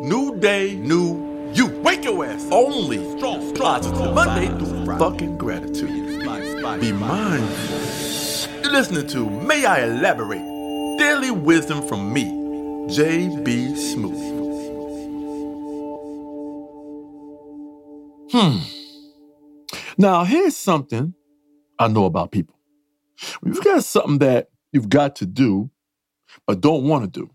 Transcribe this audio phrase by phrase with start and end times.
[0.00, 1.66] New day, new you.
[1.82, 2.48] Wake your ass.
[2.50, 4.14] Only strong positive.
[4.14, 4.98] Monday through Friday.
[4.98, 6.20] Fucking gratitude.
[6.80, 8.62] Be mindful.
[8.62, 10.40] You're listening to May I Elaborate?
[10.98, 12.24] Daily wisdom from me,
[12.88, 14.40] JB Smoove.
[18.32, 18.58] Hmm.
[19.98, 21.12] Now, here's something
[21.78, 22.56] I know about people.
[23.40, 25.70] When you've got something that you've got to do,
[26.46, 27.30] but don't want to do,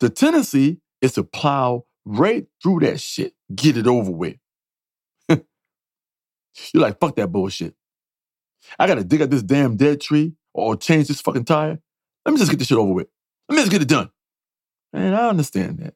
[0.00, 4.36] the tendency is to plow right through that shit, get it over with.
[5.28, 5.38] You're
[6.74, 7.74] like, fuck that bullshit.
[8.78, 11.78] I gotta dig up this damn dead tree or change this fucking tire.
[12.24, 13.08] Let me just get this shit over with.
[13.48, 14.10] Let me just get it done.
[14.92, 15.94] And I understand that.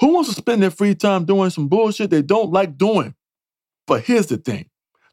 [0.00, 3.14] Who wants to spend their free time doing some bullshit they don't like doing?
[3.86, 4.68] But here's the thing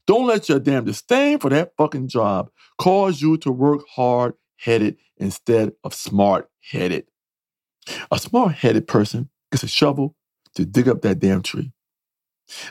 [0.06, 4.98] don't let your damn disdain for that fucking job cause you to work hard headed
[5.18, 7.06] instead of smart headed.
[8.12, 10.16] A smart headed person gets a shovel
[10.56, 11.72] to dig up that damn tree.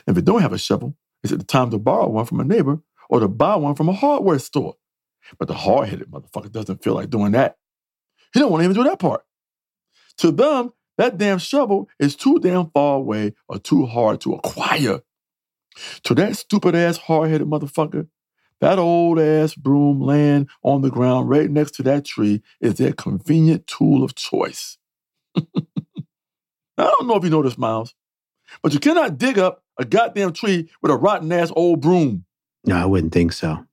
[0.07, 2.43] If they don't have a shovel, it's at the time to borrow one from a
[2.43, 4.75] neighbor or to buy one from a hardware store.
[5.37, 7.57] But the hard headed motherfucker doesn't feel like doing that.
[8.33, 9.23] He don't want to even do that part.
[10.17, 15.01] To them, that damn shovel is too damn far away or too hard to acquire.
[16.03, 18.07] To that stupid ass hard headed motherfucker,
[18.59, 22.93] that old ass broom laying on the ground right next to that tree is their
[22.93, 24.77] convenient tool of choice.
[25.37, 25.43] I
[26.77, 27.93] don't know if you know this, Miles,
[28.61, 32.25] but you cannot dig up a goddamn tree with a rotten ass old broom.
[32.65, 33.65] No, I wouldn't think so.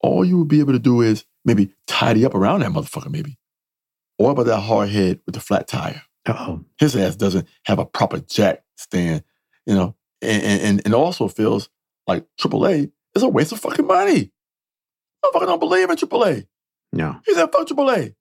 [0.00, 3.38] All you would be able to do is maybe tidy up around that motherfucker, maybe.
[4.18, 6.02] Or about that hard head with the flat tire.
[6.28, 6.64] oh.
[6.78, 9.24] His ass doesn't have a proper jack stand,
[9.66, 11.68] you know, and, and, and also feels
[12.06, 14.30] like AAA is a waste of fucking money.
[15.24, 16.46] Motherfucker don't believe in AAA.
[16.92, 17.20] No.
[17.26, 18.14] He said, fuck AAA.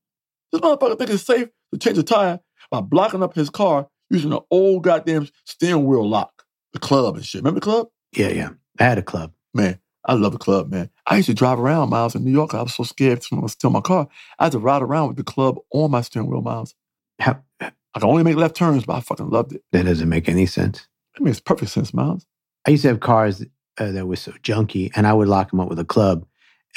[0.52, 2.40] This motherfucker think it's safe to change a tire
[2.72, 6.44] by blocking up his car using an old goddamn steering wheel lock,
[6.74, 7.42] the club and shit.
[7.42, 7.88] Remember the club?
[8.16, 8.50] Yeah, yeah.
[8.80, 9.34] I had a club.
[9.54, 10.90] Man, I love the club, man.
[11.06, 12.54] I used to drive around miles in New York.
[12.54, 14.08] I was so scared someone would steal my car.
[14.38, 16.76] I had to ride around with the club on my steering wheel miles.
[17.20, 19.64] How, I could only make left turns, but I fucking loved it.
[19.72, 20.88] that doesn't make any sense.
[21.16, 22.26] It makes perfect sense, Miles.
[22.68, 23.44] I used to have cars
[23.78, 26.26] uh, that were so junky, and I would lock them up with a club.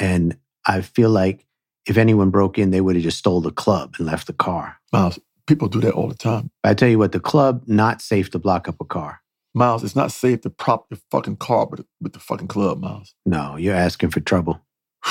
[0.00, 0.36] And
[0.66, 1.47] I feel like
[1.86, 4.76] if anyone broke in, they would have just stole the club and left the car.
[4.92, 6.50] Miles, people do that all the time.
[6.62, 9.20] I tell you what, the club not safe to block up a car.
[9.54, 13.14] Miles, it's not safe to prop your fucking car with, with the fucking club, Miles.
[13.26, 14.60] No, you're asking for trouble.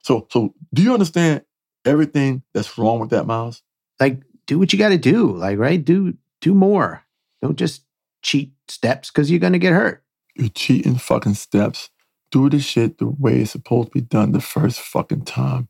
[0.00, 1.42] So, so do you understand
[1.84, 3.62] everything that's wrong with that, Miles?
[4.00, 5.36] Like, do what you got to do.
[5.36, 5.84] Like, right?
[5.84, 7.04] Do do more.
[7.42, 7.82] Don't just
[8.22, 10.02] cheat steps because you're gonna get hurt.
[10.34, 11.90] You're cheating fucking steps.
[12.30, 15.68] Do the shit the way it's supposed to be done the first fucking time.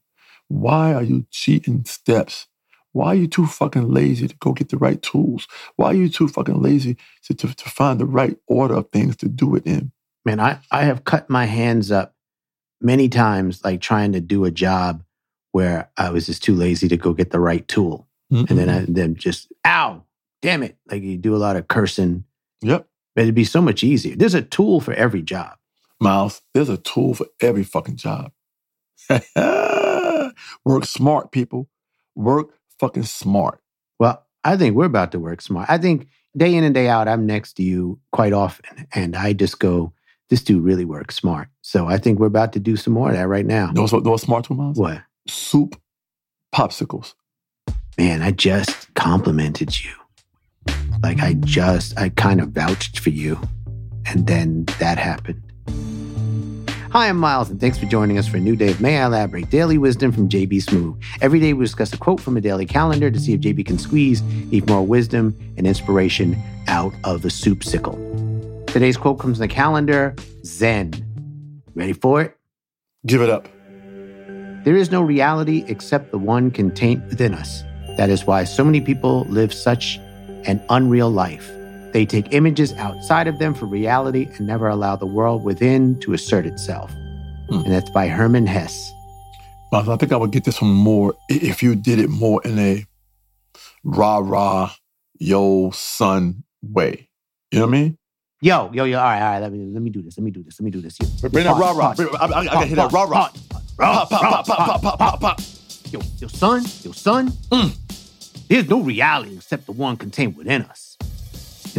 [0.48, 2.46] Why are you cheating steps?
[2.92, 5.46] Why are you too fucking lazy to go get the right tools?
[5.76, 9.16] Why are you too fucking lazy to, to, to find the right order of things
[9.18, 9.92] to do it in?
[10.24, 12.14] Man, I I have cut my hands up
[12.80, 15.02] many times, like trying to do a job
[15.52, 18.84] where I was just too lazy to go get the right tool, and then I
[18.88, 20.04] then just ow,
[20.42, 20.76] damn it!
[20.90, 22.24] Like you do a lot of cursing.
[22.62, 22.86] Yep.
[23.14, 24.16] But it'd be so much easier.
[24.16, 25.56] There's a tool for every job.
[26.00, 28.32] Miles, there's a tool for every fucking job.
[30.64, 31.68] Work smart, people.
[32.14, 33.60] Work fucking smart.
[33.98, 35.68] Well, I think we're about to work smart.
[35.68, 39.32] I think day in and day out, I'm next to you quite often, and I
[39.32, 39.92] just go,
[40.30, 43.16] "This dude really works smart." So I think we're about to do some more of
[43.16, 43.72] that right now.
[43.72, 44.78] Those you know what's smart Miles?
[44.78, 45.02] What?
[45.28, 45.80] Soup
[46.54, 47.14] popsicles.
[47.98, 49.92] Man, I just complimented you.
[51.02, 53.38] Like I just, I kind of vouched for you,
[54.06, 55.42] and then that happened.
[56.98, 59.06] Hi, I'm Miles, and thanks for joining us for a new day of May I
[59.06, 61.00] Elaborate Daily Wisdom from JB Smoove.
[61.20, 63.78] Every day we discuss a quote from a daily calendar to see if JB can
[63.78, 66.36] squeeze even more wisdom and inspiration
[66.66, 67.94] out of the soup sickle.
[68.66, 71.62] Today's quote comes from the calendar Zen.
[71.76, 72.36] Ready for it?
[73.06, 73.46] Give it up.
[74.64, 77.62] There is no reality except the one contained within us.
[77.96, 79.98] That is why so many people live such
[80.46, 81.48] an unreal life.
[81.92, 86.12] They take images outside of them for reality and never allow the world within to
[86.12, 86.90] assert itself.
[87.48, 87.64] Hmm.
[87.64, 88.92] And that's by Hermann Hesse.
[89.72, 92.58] Miles, I think I would get this one more if you did it more in
[92.58, 92.84] a
[93.84, 94.72] rah rah,
[95.18, 97.08] yo son way.
[97.50, 97.98] You know what I mean?
[98.40, 98.98] Yo, yo, yo.
[98.98, 99.38] All right, all right.
[99.40, 100.16] Let me let me do this.
[100.16, 100.60] Let me do this.
[100.60, 100.96] Let me do this.
[100.96, 101.28] Here.
[101.28, 101.94] Bring that rah rah.
[101.98, 103.30] I, I, I gotta hear that rah rah.
[103.78, 105.40] Pop, pop, pop, pop, pop, pop, pop.
[105.90, 107.28] Yo, yo, son, yo, son.
[107.50, 107.76] Mm.
[108.48, 110.87] There's no reality except the one contained within us.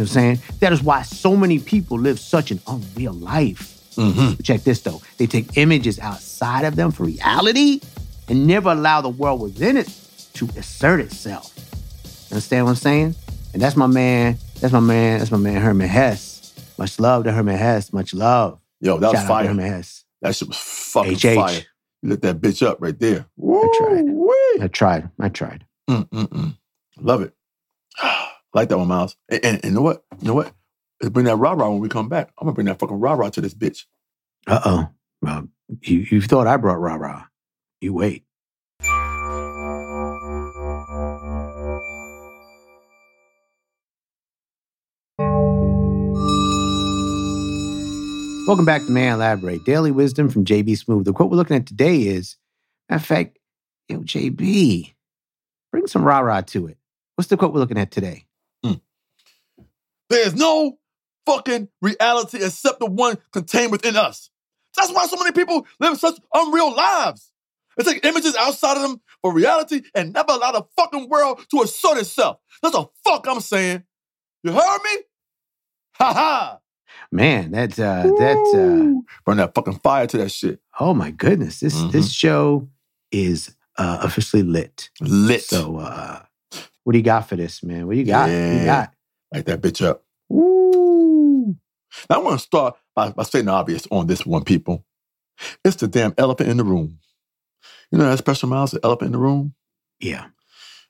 [0.00, 0.58] You know what I'm saying?
[0.60, 3.76] That is why so many people live such an unreal life.
[3.96, 4.40] Mm-hmm.
[4.42, 5.02] Check this though.
[5.18, 7.80] They take images outside of them for reality
[8.26, 9.94] and never allow the world within it
[10.34, 11.52] to assert itself.
[12.30, 13.14] Understand what I'm saying?
[13.52, 14.38] And that's my man.
[14.60, 15.18] That's my man.
[15.18, 16.54] That's my man Herman Hess.
[16.78, 17.92] Much love to Herman Hess.
[17.92, 18.58] Much love.
[18.80, 19.46] Yo, that was Shout out to fire.
[19.48, 20.04] Herman Hess.
[20.22, 21.34] That shit was fucking HH.
[21.34, 21.60] fire.
[22.00, 23.26] You lit that bitch up right there.
[23.38, 24.04] I tried.
[24.06, 24.62] Woo-wee.
[24.64, 25.10] I tried.
[25.20, 25.66] I tried.
[25.90, 26.56] Mm-mm-mm.
[26.98, 27.34] Love it.
[28.52, 29.16] Like that one, Miles.
[29.28, 30.04] And, and, and you know what?
[30.20, 30.52] You know what?
[31.00, 32.30] Let's bring that rah rah when we come back.
[32.38, 33.84] I'm gonna bring that fucking rah rah to this bitch.
[34.46, 34.88] Uh oh.
[35.22, 35.48] Well,
[35.82, 37.24] you, you thought I brought rah rah.
[37.80, 38.24] You wait.
[48.46, 49.64] Welcome back to May I Elaborate.
[49.64, 51.04] Daily wisdom from JB Smoove.
[51.04, 52.36] The quote we're looking at today is,
[52.88, 53.38] matter of fact,
[53.88, 54.92] yo, JB,
[55.70, 56.76] bring some rah rah to it.
[57.14, 58.26] What's the quote we're looking at today?
[60.10, 60.78] There's no
[61.26, 64.30] fucking reality except the one contained within us.
[64.76, 67.32] That's why so many people live such unreal lives.
[67.76, 71.62] They take images outside of them for reality and never allow the fucking world to
[71.62, 72.38] assert itself.
[72.62, 73.84] That's a fuck I'm saying.
[74.42, 75.02] You heard me?
[75.94, 76.58] Ha ha!
[77.12, 78.94] Man, that's uh that's uh.
[79.24, 80.60] Burn that fucking fire to that shit.
[80.78, 81.60] oh my goodness.
[81.60, 81.92] This Mhm.
[81.92, 82.68] this show
[83.12, 84.90] is uh officially lit.
[85.00, 85.42] Lit.
[85.42, 86.22] So uh
[86.84, 87.86] what do you got for this, man?
[87.86, 88.28] What do you got?
[88.28, 88.92] What do you got?
[89.34, 90.04] Light that bitch up.
[90.28, 91.56] Woo.
[92.08, 94.84] Now I want to start by, by stating the obvious on this one, people.
[95.64, 96.98] It's the damn elephant in the room.
[97.90, 99.54] You know that special miles, the elephant in the room?
[100.00, 100.26] Yeah.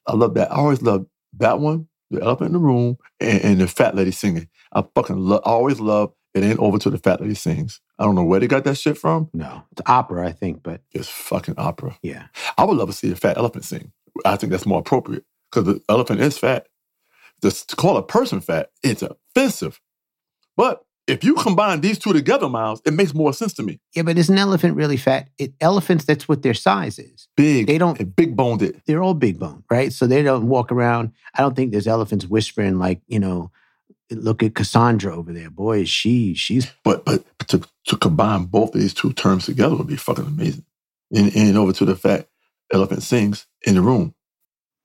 [0.07, 0.53] I love that.
[0.53, 1.07] I always love
[1.39, 4.49] that one, the elephant in the room, and, and the fat lady singing.
[4.73, 7.81] I fucking love, I always love it ain't over till the fat lady sings.
[7.99, 9.31] I don't know where they got that shit from.
[9.35, 9.65] No.
[9.73, 11.99] It's opera, I think, but It's fucking opera.
[12.03, 12.27] yeah.
[12.59, 13.93] I would love to see a fat elephant sing.
[14.25, 16.69] I think that's more appropriate because the elephant is fat.
[17.43, 19.81] To call a person fat, it's offensive.
[20.57, 23.81] But if you combine these two together, Miles, it makes more sense to me.
[23.97, 25.29] Yeah, but is an elephant really fat?
[25.39, 27.29] It, elephants, that's what their size is.
[27.37, 28.81] Big, They don't- big boned it.
[28.87, 29.93] They're all big bone, right?
[29.93, 31.13] So they don't walk around.
[31.35, 33.51] I don't think there's elephants whispering like, you know,
[34.11, 35.51] look at Cassandra over there.
[35.51, 39.75] Boy, is she, she's But but to to combine both of these two terms together
[39.77, 40.65] would be fucking amazing.
[41.13, 42.29] And, and over to the fat
[42.73, 44.15] elephant sings in the room.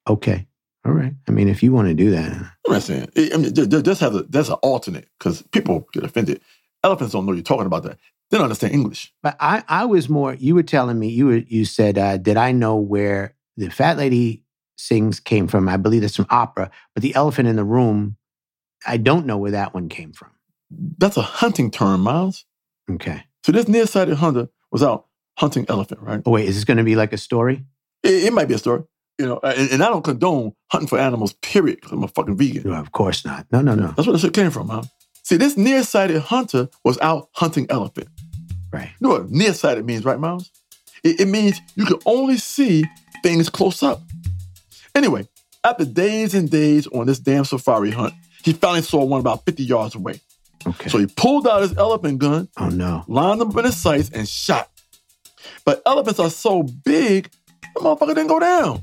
[0.07, 0.47] okay.
[0.85, 1.13] All right.
[1.27, 3.09] I mean, if you want to do that, I'm not saying.
[3.17, 6.41] I mean, ju- ju- just have a that's an alternate because people get offended.
[6.83, 7.97] Elephants don't know you're talking about that.
[8.29, 9.11] They don't understand English.
[9.23, 10.35] But I, I was more.
[10.35, 11.09] You were telling me.
[11.09, 11.37] You were.
[11.37, 14.43] You said, uh, "Did I know where the fat lady
[14.77, 16.69] sings came from?" I believe that's from opera.
[16.93, 18.17] But the elephant in the room,
[18.85, 20.29] I don't know where that one came from.
[20.69, 22.45] That's a hunting term, Miles.
[22.91, 23.23] Okay.
[23.43, 25.07] So this nearsighted hunter was out
[25.37, 26.21] hunting elephant, right?
[26.25, 27.63] Oh wait, is this going to be like a story?
[28.03, 28.83] It, it might be a story,
[29.19, 29.39] you know.
[29.43, 31.33] And, and I don't condone hunting for animals.
[31.41, 31.81] Period.
[31.81, 32.63] 'cause I'm a fucking vegan.
[32.69, 33.45] No, of course not.
[33.51, 33.87] No, no, no.
[33.95, 34.83] That's where the shit came from, huh?
[35.23, 38.07] See, this nearsighted hunter was out hunting elephant.
[38.71, 38.89] Right.
[38.99, 40.51] You know what nearsighted means, right, Miles?
[41.03, 42.83] It, it means you can only see
[43.23, 44.01] things close up.
[44.93, 45.27] Anyway,
[45.63, 48.13] after days and days on this damn safari hunt,
[48.43, 50.19] he finally saw one about 50 yards away.
[50.67, 50.89] Okay.
[50.89, 53.03] So he pulled out his elephant gun, oh no.
[53.07, 54.69] lined them up in his sights, and shot.
[55.63, 57.29] But elephants are so big,
[57.75, 58.81] the motherfucker didn't go down.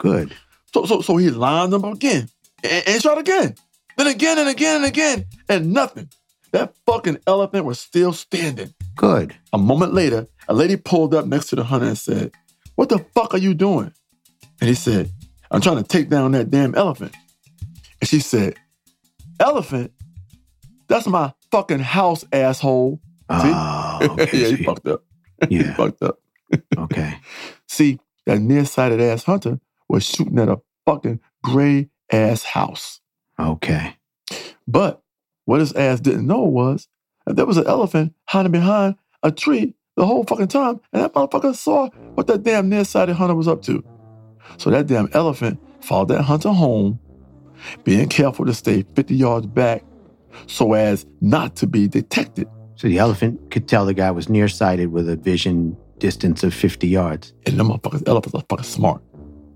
[0.00, 0.34] Good.
[0.72, 2.30] So, so, so he lined them up again
[2.64, 3.54] and, and shot again.
[3.98, 6.08] Then again and again and again, and nothing.
[6.52, 8.72] That fucking elephant was still standing.
[8.96, 9.36] Good.
[9.52, 12.32] A moment later, a lady pulled up next to the hunter and said,
[12.76, 13.92] What the fuck are you doing?
[14.60, 15.10] And he said,
[15.50, 17.14] I'm trying to take down that damn elephant.
[18.00, 18.54] And she said,
[19.38, 19.92] Elephant?
[20.88, 23.00] That's my fucking house, asshole.
[23.28, 24.28] Oh, okay.
[24.32, 25.04] yeah, you- fucked up.
[25.48, 25.74] he yeah.
[25.74, 26.18] fucked up.
[26.76, 27.18] Okay.
[27.68, 29.60] See, that nearsighted ass hunter
[29.90, 33.00] was shooting at a fucking gray ass house.
[33.38, 33.96] Okay.
[34.66, 35.02] But
[35.44, 36.88] what his ass didn't know was
[37.26, 41.12] that there was an elephant hiding behind a tree the whole fucking time, and that
[41.12, 43.84] motherfucker saw what that damn nearsighted hunter was up to.
[44.56, 46.98] So that damn elephant followed that hunter home,
[47.84, 49.84] being careful to stay 50 yards back
[50.46, 52.48] so as not to be detected.
[52.76, 56.88] So the elephant could tell the guy was nearsighted with a vision distance of 50
[56.88, 57.34] yards.
[57.44, 59.02] And them motherfuckers, elephants are fucking smart.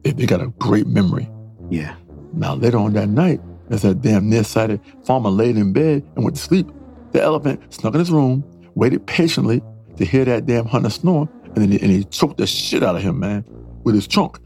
[0.04, 1.28] They, they got a great memory.
[1.70, 1.96] Yeah.
[2.32, 6.37] Now, later on that night, as that damn nearsighted farmer laid in bed and went
[6.37, 6.68] to sleep,
[7.12, 8.44] the elephant snuck in his room,
[8.75, 9.62] waited patiently
[9.96, 12.96] to hear that damn hunter snore, and then he, and he choked the shit out
[12.96, 13.44] of him, man,
[13.84, 14.38] with his trunk.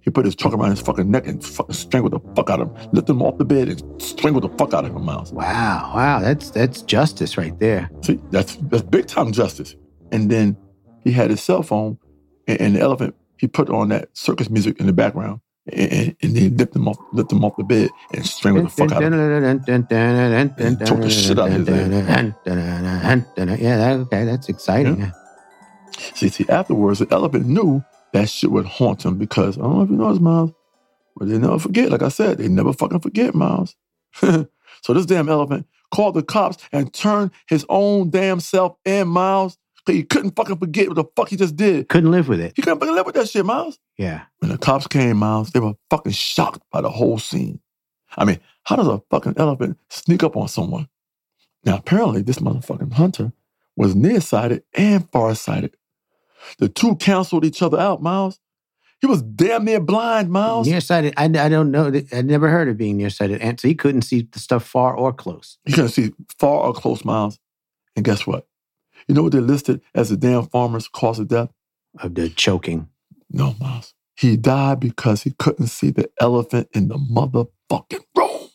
[0.00, 2.68] he put his trunk around his fucking neck and fucking strangled the fuck out of
[2.68, 2.90] him.
[2.92, 5.32] Lifted him off the bed and strangled the fuck out of him, Miles.
[5.32, 7.90] Wow, wow, that's that's justice right there.
[8.02, 9.76] See, that's that's big time justice.
[10.10, 10.56] And then
[11.04, 11.98] he had his cell phone
[12.48, 13.14] and, and the elephant,
[13.44, 16.96] he put on that circus music in the background and, and, then lifted him off
[17.32, 19.20] him off the bed and strangled the fuck out of him.
[20.58, 21.68] And took the shit out of his
[22.06, 22.34] head.
[23.60, 25.12] Yeah, that, okay, that's exciting.
[26.14, 27.84] See, see, afterwards, the elephant knew
[28.14, 30.52] that shit would haunt him because I don't know if you know this, Miles,
[31.16, 31.90] but they never forget.
[31.90, 33.76] Like I said, they never fucking forget, Miles.
[34.14, 34.46] so
[34.88, 39.58] this damn elephant called the cops and turned his own damn self in, Miles.
[39.86, 41.88] He couldn't fucking forget what the fuck he just did.
[41.88, 42.54] Couldn't live with it.
[42.56, 43.78] He couldn't fucking live with that shit, Miles.
[43.98, 44.22] Yeah.
[44.38, 47.60] When the cops came, Miles, they were fucking shocked by the whole scene.
[48.16, 50.88] I mean, how does a fucking elephant sneak up on someone?
[51.64, 53.32] Now, apparently, this motherfucking hunter
[53.76, 55.76] was nearsighted and farsighted.
[56.58, 58.38] The two canceled each other out, Miles.
[59.00, 60.66] He was damn near blind, Miles.
[60.66, 61.92] Nearsighted, I, I don't know.
[62.12, 63.40] I never heard of being nearsighted.
[63.42, 65.58] And so he couldn't see the stuff far or close.
[65.64, 67.38] He couldn't see far or close, Miles.
[67.96, 68.46] And guess what?
[69.08, 71.50] You know what they listed as the damn farmer's cause of death?
[72.00, 72.88] Of the choking.
[73.30, 73.94] No, Miles.
[74.16, 78.48] He died because he couldn't see the elephant in the motherfucking room.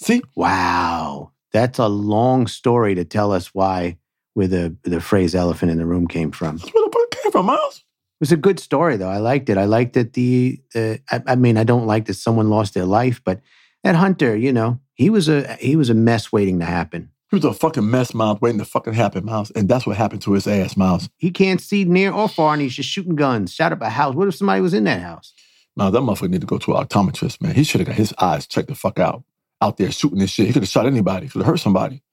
[0.00, 0.22] See?
[0.34, 1.32] Wow.
[1.52, 3.98] That's a long story to tell us why
[4.34, 6.56] where the, the phrase elephant in the room came from.
[6.56, 7.76] That's where the fuck came from, Miles.
[7.76, 9.08] It was a good story, though.
[9.08, 9.58] I liked it.
[9.58, 12.84] I liked that the, uh, I, I mean, I don't like that someone lost their
[12.84, 13.40] life, but
[13.84, 17.10] that hunter, you know, he was a he was a mess waiting to happen.
[17.34, 19.50] He was a fucking mess, Miles, waiting to fucking happen, Miles.
[19.50, 21.08] And that's what happened to his ass, Miles.
[21.16, 24.14] He can't see near or far, and he's just shooting guns, shot up a house.
[24.14, 25.34] What if somebody was in that house?
[25.74, 27.56] Miles, that motherfucker need to go to an optometrist, man.
[27.56, 29.24] He should have got his eyes checked the fuck out.
[29.60, 30.46] Out there shooting this shit.
[30.46, 31.26] He could have shot anybody.
[31.26, 32.04] Could have hurt somebody.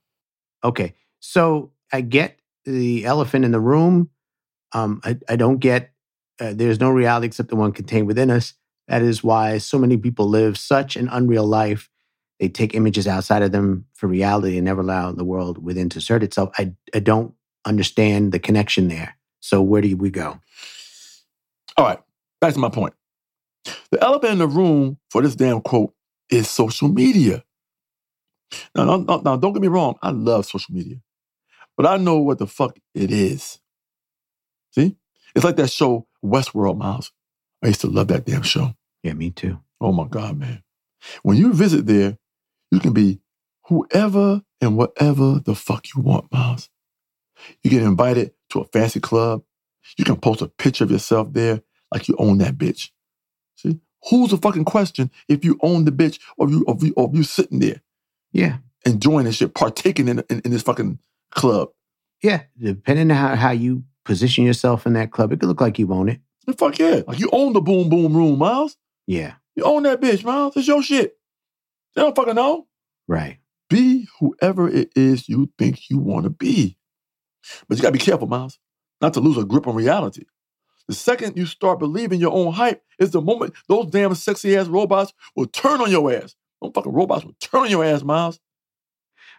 [0.63, 4.09] Okay, so I get the elephant in the room.
[4.73, 5.91] Um, I, I don't get.
[6.39, 8.55] Uh, there's no reality except the one contained within us.
[8.87, 11.90] That is why so many people live such an unreal life.
[12.41, 15.99] They take images outside of them for reality and never allow the world within to
[15.99, 16.49] assert itself.
[16.57, 19.15] I, I don't understand the connection there.
[19.41, 20.39] So where do we go?
[21.77, 21.99] All right,
[22.41, 22.95] back to my point.
[23.91, 25.93] The elephant in the room for this damn quote
[26.31, 27.43] is social media.
[28.75, 29.95] Now, now, now, now, don't get me wrong.
[30.01, 30.97] I love social media,
[31.77, 33.59] but I know what the fuck it is.
[34.71, 34.97] See,
[35.35, 37.11] it's like that show Westworld, Miles.
[37.63, 38.73] I used to love that damn show.
[39.03, 39.59] Yeah, me too.
[39.79, 40.63] Oh my God, man.
[41.23, 42.17] When you visit there,
[42.71, 43.19] you can be
[43.67, 46.69] whoever and whatever the fuck you want, Miles.
[47.63, 49.43] You get invited to a fancy club.
[49.97, 51.61] You can post a picture of yourself there
[51.93, 52.89] like you own that bitch.
[53.55, 53.79] See?
[54.09, 57.23] Who's the fucking question if you own the bitch or you or you, or you
[57.23, 57.81] sitting there
[58.31, 60.99] Yeah, enjoying this shit, partaking in, in, in this fucking
[61.31, 61.69] club?
[62.23, 62.43] yeah.
[62.61, 65.91] Depending on how, how you position yourself in that club, it could look like you
[65.93, 66.21] own it.
[66.45, 67.01] The fuck yeah.
[67.07, 68.77] Like you own the boom boom room, Miles.
[69.07, 70.55] Yeah, You own that bitch, Miles.
[70.57, 71.17] It's your shit.
[71.95, 72.67] They don't fucking know.
[73.07, 73.37] right.
[73.69, 76.77] Be whoever it is you think you want to be.
[77.69, 78.59] But you gotta be careful, Miles,
[78.99, 80.25] not to lose a grip on reality.
[80.89, 84.67] The second you start believing your own hype is the moment those damn sexy ass
[84.67, 86.35] robots will turn on your ass.
[86.61, 88.41] Those fucking robots will turn on your ass, Miles.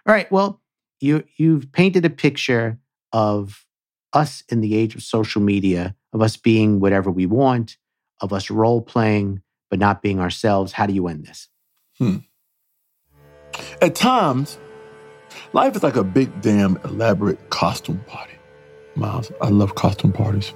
[0.06, 0.30] All right.
[0.32, 0.62] Well,
[1.00, 2.78] you you've painted a picture
[3.12, 3.66] of
[4.14, 7.76] us in the age of social media, of us being whatever we want,
[8.22, 10.72] of us role playing but not being ourselves.
[10.72, 11.48] How do you end this?
[11.98, 12.16] Hmm.
[13.80, 14.58] At times,
[15.52, 18.34] life is like a big damn elaborate costume party.
[18.94, 20.52] Miles, I love costume parties.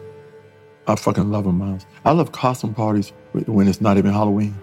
[0.87, 1.87] I fucking love them, Miles.
[2.05, 4.57] I love costume parties when it's not even Halloween.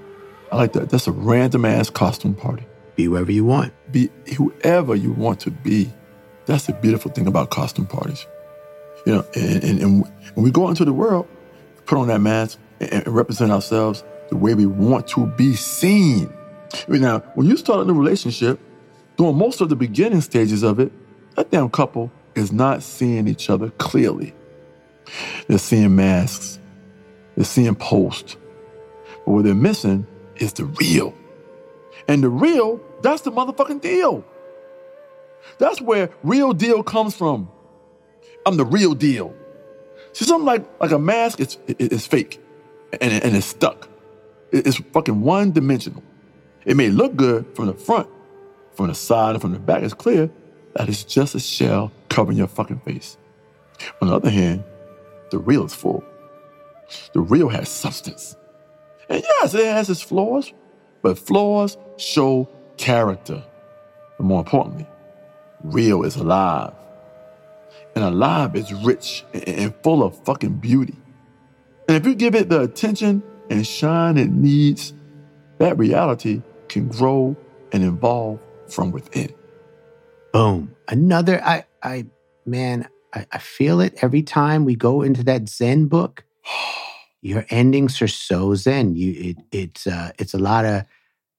[0.51, 0.89] I like that.
[0.89, 2.65] That's a random ass costume party.
[2.95, 3.73] Be whoever you want.
[3.91, 5.91] Be whoever you want to be.
[6.45, 8.25] That's the beautiful thing about costume parties.
[9.05, 10.01] You know, and, and, and
[10.35, 11.27] when we go out into the world,
[11.85, 16.31] put on that mask and, and represent ourselves the way we want to be seen.
[16.87, 18.59] Now, when you start a new relationship,
[19.17, 20.91] during most of the beginning stages of it,
[21.35, 24.33] that damn couple is not seeing each other clearly.
[25.47, 26.59] They're seeing masks,
[27.35, 28.37] they're seeing posts.
[29.25, 31.13] But what they're missing is the real.
[32.07, 34.25] And the real, that's the motherfucking deal.
[35.59, 37.49] That's where real deal comes from.
[38.45, 39.33] I'm the real deal.
[40.13, 42.39] See, something like, like a mask, it's, it- it's fake
[42.99, 43.89] and, and it's stuck.
[44.51, 46.03] It's fucking one dimensional.
[46.65, 48.07] It may look good from the front,
[48.73, 50.29] from the side, and from the back, it's clear
[50.75, 53.17] that it's just a shell covering your fucking face.
[54.01, 54.63] On the other hand,
[55.31, 56.03] the real is full.
[57.13, 58.35] The real has substance.
[59.09, 60.53] And yes, it has its flaws,
[61.01, 63.43] but flaws show character.
[64.17, 64.87] But more importantly,
[65.63, 66.73] real is alive.
[67.95, 70.95] And alive is rich and full of fucking beauty.
[71.87, 74.93] And if you give it the attention and shine it needs,
[75.59, 76.41] that reality
[76.73, 77.37] can grow
[77.71, 79.31] and evolve from within.
[80.33, 80.75] Boom.
[80.87, 82.07] Another, I, I,
[82.45, 86.25] man, I, I feel it every time we go into that Zen book.
[87.21, 88.95] Your endings are so Zen.
[88.95, 90.87] You, it, it's, uh, it's a lot of, a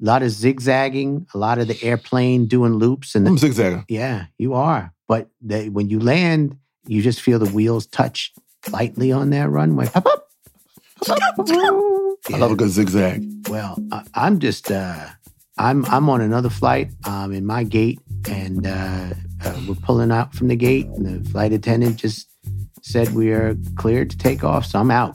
[0.01, 3.85] lot of zigzagging, a lot of the airplane doing loops, and I'm zigzagging.
[3.89, 4.93] yeah, you are.
[5.09, 8.33] But they, when you land, you just feel the wheels touch
[8.71, 9.89] lightly on that runway.
[9.89, 10.29] Pop up.
[11.07, 13.49] I love a good zigzag.
[13.49, 15.07] Well, I, I'm just uh,
[15.59, 16.91] I'm I'm on another flight.
[17.05, 19.11] I'm in my gate, and uh,
[19.45, 20.87] uh, we're pulling out from the gate.
[20.87, 22.29] And the flight attendant just
[22.83, 24.67] said we are cleared to take off.
[24.67, 25.15] So I'm out.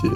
[0.00, 0.12] Shit.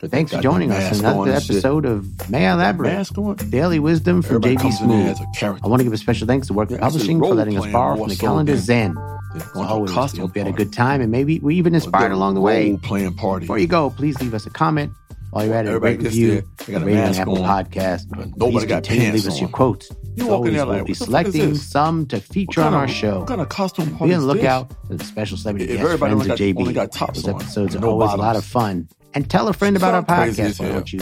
[0.00, 1.56] Got Thanks for joining us another and shit.
[1.56, 3.10] episode of May I Elaborate?
[3.50, 5.10] Daily wisdom from Everybody JB Smoove.
[5.10, 5.64] as a character.
[5.64, 7.96] I want to give a special thanks to Work Yeah, Publishing for letting us borrow
[7.96, 8.94] from the so calendar Zen.
[8.94, 12.34] Going always, we hope you had a good time, and maybe we even inspired along
[12.34, 12.70] the way.
[12.70, 13.44] Role-playing party.
[13.44, 14.92] Before you go, please leave us a comment.
[15.30, 17.64] While you're at it, rate review, there, they got a rating on Apple on.
[17.64, 18.10] Podcast.
[18.36, 19.90] Nobody Please got continue to pants leave us your quotes.
[20.16, 23.18] You walk in always, there we'll be selecting some to feature on our of- show.
[23.20, 25.98] What kind of costume Be party on the lookout for the special celebrity If guest
[25.98, 26.74] friends of JB.
[26.74, 28.88] got tops Those episodes are no always a lot of fun.
[29.14, 30.60] And tell a friend about our podcast.
[30.60, 31.00] Why don't you?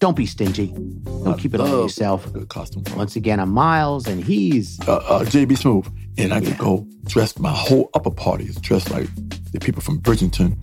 [0.00, 0.66] Don't be stingy.
[0.68, 2.26] Don't I keep it all to yourself.
[2.48, 2.98] Costume party.
[2.98, 6.48] Once again, I'm Miles, and he's uh, uh, JB Smoove, and I Yeah.
[6.50, 7.38] could go dress.
[7.38, 9.08] My whole upper party is dressed like
[9.52, 10.56] the people from Bridgerton,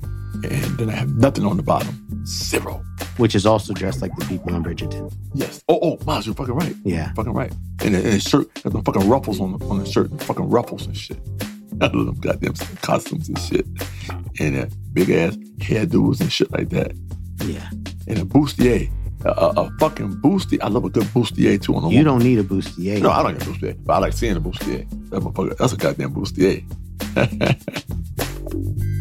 [0.43, 2.83] and then I have nothing on the bottom, zero.
[3.17, 5.13] which is also dressed like the people in Bridgerton.
[5.33, 5.63] Yes.
[5.69, 6.75] Oh, oh, Miles, you're fucking right.
[6.83, 7.11] Yeah.
[7.13, 7.51] Fucking right.
[7.83, 10.23] And the, and the shirt got the fucking ruffles on the on the shirt, the
[10.25, 11.19] fucking ruffles and shit.
[11.81, 13.65] I love them goddamn costumes and shit,
[14.39, 16.91] and uh, big ass hairdos and shit like that,
[17.45, 17.67] Yeah.
[18.07, 18.89] and a bustier.
[19.23, 20.57] A, a, a fucking bustier.
[20.61, 22.05] I love a good bustier too on a You woman.
[22.05, 22.99] don't need a bustier.
[23.01, 24.87] No, I don't get a bustier, but I like seeing a bustier.
[25.11, 26.63] That motherfucker, that's a goddamn bustier.